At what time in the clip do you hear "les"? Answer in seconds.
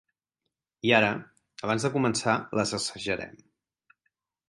2.61-2.77